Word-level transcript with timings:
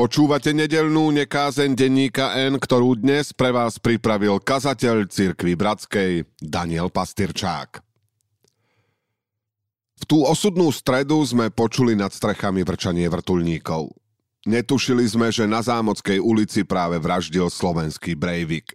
Počúvate 0.00 0.56
nedelnú 0.56 1.12
nekázeň 1.12 1.76
denníka 1.76 2.32
N, 2.32 2.56
ktorú 2.56 2.96
dnes 2.96 3.36
pre 3.36 3.52
vás 3.52 3.76
pripravil 3.76 4.40
kazateľ 4.40 5.04
cirkvi 5.04 5.52
Bratskej 5.52 6.24
Daniel 6.40 6.88
Pastyrčák. 6.88 7.84
V 10.00 10.04
tú 10.08 10.24
osudnú 10.24 10.72
stredu 10.72 11.20
sme 11.20 11.52
počuli 11.52 11.92
nad 11.92 12.16
strechami 12.16 12.64
vrčanie 12.64 13.12
vrtulníkov. 13.12 13.92
Netušili 14.48 15.04
sme, 15.04 15.28
že 15.28 15.44
na 15.44 15.60
Zámockej 15.60 16.16
ulici 16.16 16.64
práve 16.64 16.96
vraždil 16.96 17.52
slovenský 17.52 18.16
Breivik. 18.16 18.72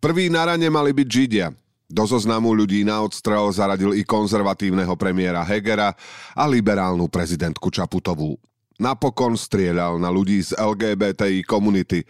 Prvý 0.00 0.32
na 0.32 0.48
rane 0.48 0.72
mali 0.72 0.96
byť 0.96 1.08
Židia. 1.12 1.52
Do 1.84 2.08
zoznamu 2.08 2.56
ľudí 2.56 2.80
na 2.80 3.04
odstrel 3.04 3.44
zaradil 3.52 3.92
i 3.92 4.08
konzervatívneho 4.08 4.96
premiéra 4.96 5.44
Hegera 5.44 5.92
a 6.32 6.48
liberálnu 6.48 7.12
prezidentku 7.12 7.68
Čaputovú. 7.68 8.40
Napokon 8.80 9.36
strieľal 9.36 10.00
na 10.00 10.08
ľudí 10.08 10.40
z 10.40 10.56
LGBTI 10.56 11.44
komunity. 11.44 12.00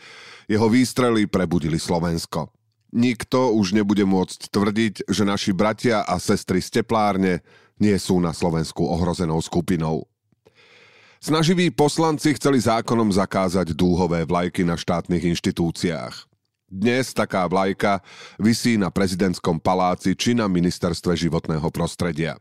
Jeho 0.47 0.70
výstrely 0.70 1.27
prebudili 1.27 1.83
Slovensko. 1.83 2.46
Nikto 2.95 3.59
už 3.59 3.74
nebude 3.74 4.06
môcť 4.06 4.55
tvrdiť, 4.55 4.95
že 5.10 5.27
naši 5.27 5.51
bratia 5.51 6.06
a 6.06 6.15
sestry 6.23 6.62
z 6.62 6.79
teplárne 6.79 7.43
nie 7.83 7.98
sú 7.98 8.23
na 8.23 8.30
Slovensku 8.30 8.87
ohrozenou 8.87 9.43
skupinou. 9.43 10.06
Snaživí 11.19 11.74
poslanci 11.74 12.38
chceli 12.38 12.62
zákonom 12.62 13.10
zakázať 13.10 13.74
dúhové 13.74 14.23
vlajky 14.23 14.62
na 14.62 14.79
štátnych 14.79 15.27
inštitúciách. 15.37 16.30
Dnes 16.71 17.10
taká 17.10 17.51
vlajka 17.51 17.98
visí 18.38 18.79
na 18.79 18.95
prezidentskom 18.95 19.59
paláci 19.59 20.15
či 20.15 20.38
na 20.38 20.46
ministerstve 20.46 21.18
životného 21.18 21.66
prostredia. 21.74 22.38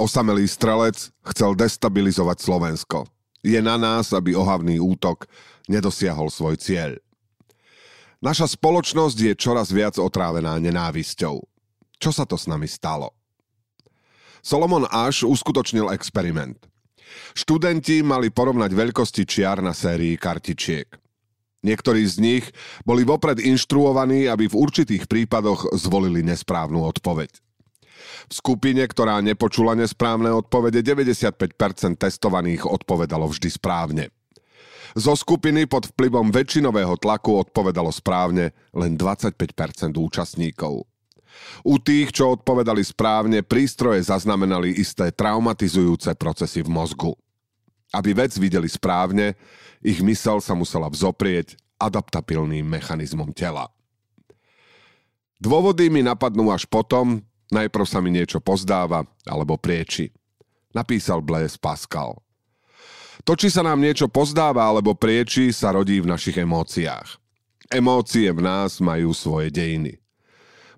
Osamelý 0.00 0.48
strelec 0.48 1.12
chcel 1.28 1.52
destabilizovať 1.52 2.40
Slovensko. 2.40 3.04
Je 3.48 3.56
na 3.64 3.80
nás, 3.80 4.12
aby 4.12 4.36
ohavný 4.36 4.76
útok 4.76 5.24
nedosiahol 5.72 6.28
svoj 6.28 6.60
cieľ. 6.60 7.00
Naša 8.20 8.44
spoločnosť 8.44 9.16
je 9.16 9.32
čoraz 9.32 9.72
viac 9.72 9.96
otrávená 9.96 10.60
nenávisťou. 10.60 11.40
Čo 11.96 12.10
sa 12.12 12.28
to 12.28 12.36
s 12.36 12.44
nami 12.44 12.68
stalo? 12.68 13.16
Solomon 14.44 14.84
Ash 14.92 15.24
uskutočnil 15.24 15.88
experiment. 15.96 16.60
Študenti 17.32 18.04
mali 18.04 18.28
porovnať 18.28 18.68
veľkosti 18.68 19.24
čiar 19.24 19.64
na 19.64 19.72
sérii 19.72 20.20
kartičiek. 20.20 20.92
Niektorí 21.64 22.04
z 22.04 22.16
nich 22.20 22.44
boli 22.84 23.02
vopred 23.02 23.40
inštruovaní, 23.40 24.28
aby 24.28 24.44
v 24.44 24.58
určitých 24.60 25.08
prípadoch 25.08 25.72
zvolili 25.72 26.20
nesprávnu 26.20 26.84
odpoveď. 26.84 27.47
V 28.28 28.32
skupine, 28.32 28.84
ktorá 28.84 29.18
nepočula 29.24 29.74
nesprávne 29.74 30.30
odpovede, 30.34 30.82
95% 30.84 31.98
testovaných 31.98 32.66
odpovedalo 32.68 33.26
vždy 33.30 33.48
správne. 33.50 34.04
Zo 34.96 35.12
skupiny 35.12 35.68
pod 35.68 35.92
vplyvom 35.92 36.32
väčšinového 36.32 36.96
tlaku 36.96 37.36
odpovedalo 37.36 37.92
správne 37.92 38.56
len 38.72 38.96
25% 38.96 39.36
účastníkov. 39.94 40.88
U 41.62 41.74
tých, 41.78 42.10
čo 42.10 42.34
odpovedali 42.34 42.82
správne, 42.82 43.44
prístroje 43.44 44.02
zaznamenali 44.02 44.74
isté 44.74 45.12
traumatizujúce 45.12 46.16
procesy 46.16 46.64
v 46.64 46.72
mozgu. 46.72 47.12
Aby 47.92 48.26
vec 48.26 48.32
videli 48.36 48.68
správne, 48.68 49.36
ich 49.84 50.02
mysel 50.02 50.42
sa 50.42 50.56
musela 50.56 50.90
vzoprieť 50.90 51.56
adaptabilným 51.78 52.66
mechanizmom 52.66 53.30
tela. 53.32 53.70
Dôvody 55.38 55.86
mi 55.86 56.02
napadnú 56.02 56.50
až 56.50 56.66
potom, 56.66 57.22
Najprv 57.48 57.86
sa 57.88 57.98
mi 58.04 58.12
niečo 58.12 58.44
pozdáva 58.44 59.08
alebo 59.24 59.56
prieči. 59.56 60.12
Napísal 60.76 61.24
Blaise 61.24 61.56
Pascal. 61.56 62.20
To, 63.24 63.32
či 63.34 63.48
sa 63.48 63.64
nám 63.64 63.80
niečo 63.80 64.06
pozdáva 64.06 64.68
alebo 64.68 64.94
prieči, 64.94 65.50
sa 65.50 65.72
rodí 65.72 65.98
v 65.98 66.10
našich 66.12 66.38
emóciách. 66.38 67.18
Emócie 67.68 68.32
v 68.32 68.40
nás 68.40 68.80
majú 68.80 69.12
svoje 69.12 69.52
dejiny. 69.52 70.00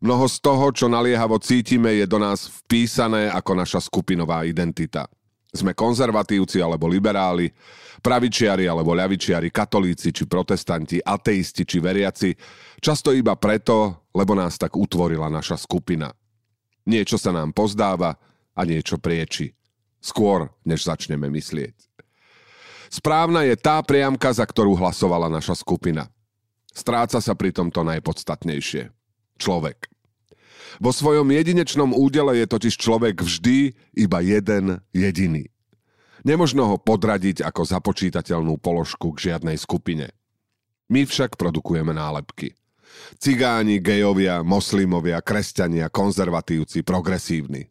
Mnoho 0.01 0.25
z 0.27 0.37
toho, 0.41 0.73
čo 0.73 0.89
naliehavo 0.89 1.37
cítime, 1.37 1.93
je 2.01 2.07
do 2.09 2.17
nás 2.17 2.49
vpísané 2.65 3.29
ako 3.29 3.53
naša 3.53 3.85
skupinová 3.85 4.49
identita. 4.49 5.05
Sme 5.51 5.77
konzervatívci 5.77 6.63
alebo 6.63 6.89
liberáli, 6.89 7.53
pravičiari 8.01 8.65
alebo 8.65 8.97
ľavičiari, 8.97 9.53
katolíci 9.53 10.15
či 10.15 10.25
protestanti, 10.25 11.03
ateisti 11.03 11.69
či 11.69 11.83
veriaci, 11.83 12.33
často 12.81 13.13
iba 13.13 13.37
preto, 13.37 14.09
lebo 14.17 14.33
nás 14.33 14.57
tak 14.57 14.73
utvorila 14.79 15.29
naša 15.29 15.61
skupina. 15.61 16.09
Niečo 16.89 17.21
sa 17.21 17.31
nám 17.35 17.53
pozdáva 17.53 18.17
a 18.57 18.61
niečo 18.65 18.97
prieči. 18.97 19.53
Skôr, 20.01 20.49
než 20.65 20.89
začneme 20.89 21.29
myslieť. 21.29 21.77
Správna 22.91 23.47
je 23.47 23.55
tá 23.55 23.79
priamka, 23.85 24.33
za 24.35 24.43
ktorú 24.43 24.75
hlasovala 24.75 25.31
naša 25.31 25.55
skupina. 25.55 26.11
Stráca 26.75 27.23
sa 27.23 27.35
pri 27.39 27.55
tomto 27.55 27.87
najpodstatnejšie. 27.87 28.91
Človek. 29.39 29.87
Vo 30.79 30.91
svojom 30.95 31.27
jedinečnom 31.31 31.91
údele 31.95 32.39
je 32.43 32.47
totiž 32.47 32.75
človek 32.79 33.23
vždy 33.23 33.75
iba 33.95 34.19
jeden 34.23 34.79
jediný. 34.95 35.51
Nemožno 36.23 36.69
ho 36.69 36.77
podradiť 36.77 37.41
ako 37.41 37.65
započítateľnú 37.65 38.61
položku 38.61 39.17
k 39.17 39.33
žiadnej 39.33 39.57
skupine. 39.57 40.13
My 40.91 41.09
však 41.09 41.41
produkujeme 41.41 41.97
nálepky. 41.97 42.60
Cigáni, 43.21 43.83
gejovia, 43.83 44.41
moslimovia, 44.41 45.21
kresťania, 45.21 45.93
konzervatívci, 45.93 46.81
progresívni. 46.81 47.69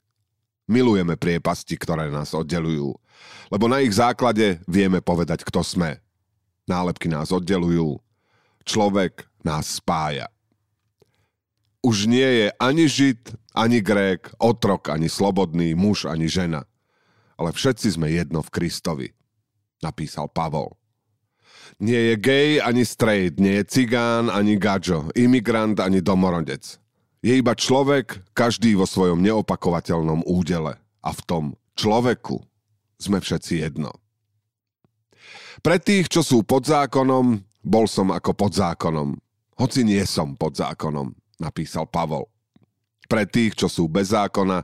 Milujeme 0.69 1.17
priepasti, 1.17 1.73
ktoré 1.79 2.13
nás 2.13 2.37
oddelujú, 2.37 2.93
lebo 3.49 3.65
na 3.65 3.81
ich 3.81 3.97
základe 3.97 4.61
vieme 4.69 5.01
povedať, 5.01 5.41
kto 5.41 5.65
sme. 5.65 5.97
Nálepky 6.69 7.09
nás 7.09 7.33
oddelujú, 7.33 7.97
človek 8.61 9.25
nás 9.41 9.81
spája. 9.81 10.29
Už 11.81 12.05
nie 12.05 12.45
je 12.45 12.47
ani 12.61 12.85
Žid, 12.85 13.33
ani 13.55 13.79
Grék, 13.79 14.29
otrok, 14.37 14.93
ani 14.93 15.09
slobodný, 15.09 15.73
muž, 15.73 16.05
ani 16.05 16.29
žena. 16.29 16.67
Ale 17.39 17.55
všetci 17.55 17.95
sme 17.95 18.11
jedno 18.11 18.43
v 18.43 18.51
Kristovi, 18.51 19.07
napísal 19.79 20.27
Pavol. 20.27 20.75
Nie 21.77 22.13
je 22.13 22.15
gay 22.17 22.49
ani 22.57 22.81
straight, 22.81 23.37
nie 23.37 23.61
je 23.61 23.69
cigán 23.69 24.33
ani 24.33 24.57
gadžo, 24.57 25.13
imigrant 25.13 25.77
ani 25.77 26.01
domorodec. 26.01 26.81
Je 27.21 27.35
iba 27.35 27.53
človek, 27.53 28.23
každý 28.33 28.73
vo 28.73 28.89
svojom 28.89 29.21
neopakovateľnom 29.21 30.25
údele. 30.25 30.79
A 31.03 31.09
v 31.13 31.21
tom 31.27 31.43
človeku 31.75 32.41
sme 32.97 33.21
všetci 33.21 33.63
jedno. 33.63 33.93
Pre 35.59 35.75
tých, 35.79 36.07
čo 36.07 36.23
sú 36.23 36.43
pod 36.47 36.63
zákonom, 36.63 37.43
bol 37.59 37.85
som 37.87 38.15
ako 38.15 38.31
pod 38.31 38.55
zákonom. 38.55 39.19
Hoci 39.59 39.83
nie 39.83 39.99
som 40.07 40.39
pod 40.39 40.55
zákonom, 40.55 41.11
napísal 41.35 41.83
Pavol. 41.91 42.31
Pre 43.11 43.27
tých, 43.27 43.59
čo 43.59 43.67
sú 43.67 43.91
bez 43.91 44.15
zákona, 44.15 44.63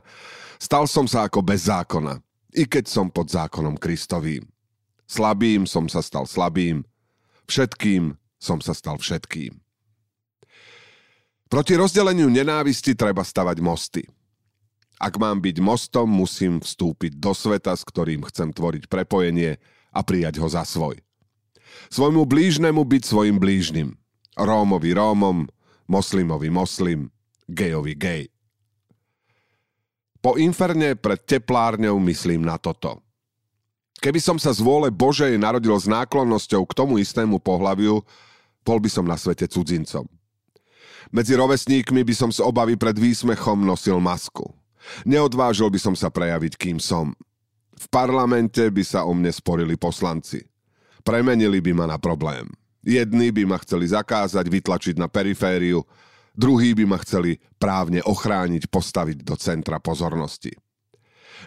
stal 0.56 0.88
som 0.88 1.04
sa 1.04 1.28
ako 1.28 1.44
bez 1.44 1.68
zákona, 1.68 2.16
i 2.56 2.64
keď 2.64 2.88
som 2.88 3.12
pod 3.12 3.28
zákonom 3.28 3.76
Kristovým. 3.76 4.48
Slabým 5.04 5.68
som 5.68 5.84
sa 5.92 6.00
stal 6.00 6.24
slabým, 6.24 6.80
Všetkým 7.46 8.18
som 8.42 8.58
sa 8.58 8.74
stal 8.74 8.98
všetkým. 8.98 9.54
Proti 11.46 11.78
rozdeleniu 11.78 12.26
nenávisti 12.26 12.98
treba 12.98 13.22
stavať 13.22 13.58
mosty. 13.62 14.02
Ak 14.98 15.14
mám 15.20 15.38
byť 15.38 15.56
mostom, 15.62 16.10
musím 16.10 16.58
vstúpiť 16.58 17.22
do 17.22 17.30
sveta, 17.36 17.76
s 17.76 17.86
ktorým 17.86 18.26
chcem 18.26 18.50
tvoriť 18.50 18.90
prepojenie 18.90 19.62
a 19.94 20.00
prijať 20.02 20.42
ho 20.42 20.48
za 20.50 20.66
svoj. 20.66 20.98
Svojmu 21.92 22.26
blížnemu 22.26 22.82
byť 22.82 23.02
svojim 23.06 23.36
blížnym. 23.38 23.94
Rómovi 24.34 24.90
Rómom, 24.96 25.46
moslimovi 25.86 26.50
moslim, 26.50 27.14
gejovi 27.46 27.94
gej. 27.94 28.22
Po 30.18 30.34
inferne 30.34 30.98
pred 30.98 31.22
teplárňou 31.22 32.02
myslím 32.02 32.42
na 32.42 32.58
toto– 32.58 32.98
Keby 34.06 34.22
som 34.22 34.38
sa 34.38 34.54
z 34.54 34.62
vôle 34.62 34.86
Božej 34.94 35.34
narodil 35.34 35.74
s 35.74 35.90
náklonnosťou 35.90 36.62
k 36.70 36.76
tomu 36.78 37.02
istému 37.02 37.42
pohľaviu, 37.42 38.06
bol 38.62 38.78
by 38.78 38.86
som 38.86 39.02
na 39.02 39.18
svete 39.18 39.50
cudzincom. 39.50 40.06
Medzi 41.10 41.34
rovesníkmi 41.34 42.06
by 42.06 42.14
som 42.14 42.30
z 42.30 42.38
obavy 42.38 42.78
pred 42.78 42.94
výsmechom 42.94 43.66
nosil 43.66 43.98
masku. 43.98 44.46
Neodvážil 45.02 45.66
by 45.74 45.82
som 45.82 45.98
sa 45.98 46.06
prejaviť, 46.06 46.54
kým 46.54 46.78
som. 46.78 47.18
V 47.74 47.86
parlamente 47.90 48.62
by 48.70 48.86
sa 48.86 49.02
o 49.02 49.10
mne 49.10 49.34
sporili 49.34 49.74
poslanci. 49.74 50.38
Premenili 51.02 51.58
by 51.58 51.74
ma 51.74 51.90
na 51.90 51.98
problém. 51.98 52.46
Jedni 52.86 53.34
by 53.34 53.42
ma 53.42 53.58
chceli 53.58 53.90
zakázať, 53.90 54.46
vytlačiť 54.46 55.02
na 55.02 55.10
perifériu, 55.10 55.82
druhí 56.30 56.78
by 56.78 56.94
ma 56.94 57.02
chceli 57.02 57.42
právne 57.58 58.06
ochrániť, 58.06 58.70
postaviť 58.70 59.26
do 59.26 59.34
centra 59.34 59.82
pozornosti. 59.82 60.54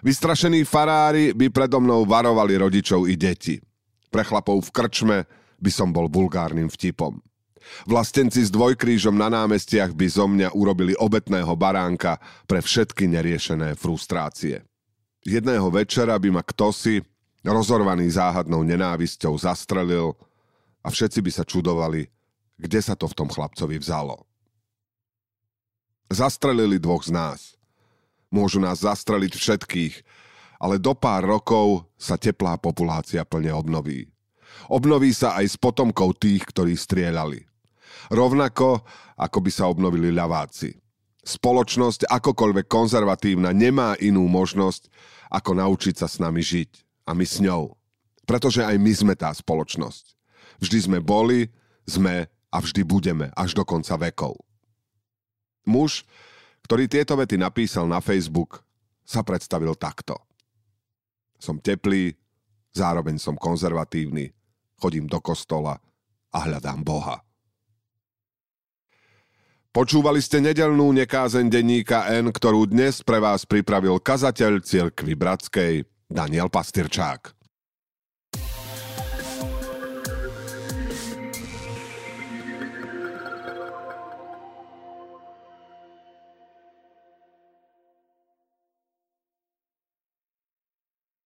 Vystrašení 0.05 0.63
farári 0.63 1.35
by 1.35 1.51
predo 1.51 1.83
mnou 1.83 2.05
varovali 2.07 2.55
rodičov 2.55 3.09
i 3.09 3.19
deti. 3.19 3.59
Pre 4.09 4.23
chlapov 4.25 4.65
v 4.65 4.73
krčme 4.73 5.17
by 5.59 5.71
som 5.73 5.91
bol 5.91 6.07
vulgárnym 6.07 6.71
vtipom. 6.71 7.19
Vlastenci 7.85 8.41
s 8.41 8.49
dvojkrížom 8.49 9.13
na 9.13 9.29
námestiach 9.29 9.93
by 9.93 10.07
zo 10.09 10.25
mňa 10.25 10.55
urobili 10.57 10.97
obetného 10.97 11.53
baránka 11.53 12.17
pre 12.49 12.63
všetky 12.63 13.05
neriešené 13.05 13.77
frustrácie. 13.77 14.65
Jedného 15.21 15.67
večera 15.69 16.15
by 16.15 16.29
ma 16.33 16.41
kto 16.41 16.71
si, 16.73 17.03
rozorvaný 17.43 18.09
záhadnou 18.09 18.63
nenávisťou 18.63 19.35
zastrelil 19.37 20.15
a 20.81 20.87
všetci 20.87 21.19
by 21.21 21.31
sa 21.31 21.43
čudovali, 21.43 22.07
kde 22.57 22.79
sa 22.79 22.95
to 22.95 23.05
v 23.05 23.17
tom 23.19 23.29
chlapcovi 23.29 23.77
vzalo. 23.77 24.25
Zastrelili 26.09 26.81
dvoch 26.81 27.05
z 27.05 27.13
nás. 27.13 27.58
Môžu 28.29 28.61
nás 28.61 28.85
zastreliť 28.85 29.33
všetkých, 29.33 29.95
ale 30.61 30.77
do 30.77 30.93
pár 30.93 31.25
rokov 31.25 31.89
sa 31.97 32.13
teplá 32.13 32.61
populácia 32.61 33.25
plne 33.25 33.49
obnoví. 33.55 34.05
Obnoví 34.69 35.09
sa 35.15 35.39
aj 35.39 35.45
s 35.49 35.55
potomkou 35.57 36.13
tých, 36.13 36.45
ktorí 36.45 36.77
strieľali. 36.77 37.49
Rovnako, 38.13 38.85
ako 39.17 39.37
by 39.41 39.51
sa 39.53 39.65
obnovili 39.69 40.13
ľaváci. 40.13 40.77
Spoločnosť, 41.25 42.09
akokoľvek 42.09 42.65
konzervatívna, 42.69 43.53
nemá 43.53 43.93
inú 44.01 44.25
možnosť, 44.29 44.89
ako 45.29 45.57
naučiť 45.57 45.95
sa 45.97 46.07
s 46.09 46.17
nami 46.17 46.41
žiť. 46.41 46.69
A 47.09 47.17
my 47.17 47.25
s 47.25 47.41
ňou. 47.41 47.73
Pretože 48.29 48.61
aj 48.61 48.77
my 48.77 48.93
sme 48.93 49.13
tá 49.17 49.33
spoločnosť. 49.33 50.13
Vždy 50.61 50.79
sme 50.85 50.99
boli, 51.01 51.49
sme 51.89 52.29
a 52.49 52.57
vždy 52.61 52.81
budeme, 52.85 53.33
až 53.33 53.57
do 53.57 53.65
konca 53.65 53.97
vekov. 53.97 54.37
Muž, 55.65 56.05
ktorý 56.69 56.85
tieto 56.85 57.17
vety 57.17 57.41
napísal 57.41 57.89
na 57.89 57.97
Facebook, 57.97 58.61
sa 59.01 59.25
predstavil 59.25 59.73
takto. 59.73 60.13
Som 61.41 61.57
teplý, 61.57 62.13
zároveň 62.77 63.17
som 63.17 63.33
konzervatívny, 63.33 64.29
chodím 64.77 65.09
do 65.09 65.17
kostola 65.17 65.81
a 66.29 66.37
hľadám 66.45 66.85
Boha. 66.85 67.25
Počúvali 69.73 70.21
ste 70.21 70.45
nedelnú 70.45 70.93
nekázen 70.93 71.49
denníka 71.49 72.05
N, 72.13 72.29
ktorú 72.29 72.69
dnes 72.69 73.01
pre 73.01 73.17
vás 73.17 73.49
pripravil 73.49 73.97
kazateľ 73.97 74.61
cirkvi 74.61 75.17
Bratskej 75.17 75.89
Daniel 76.05 76.53
Pastyrčák. 76.53 77.38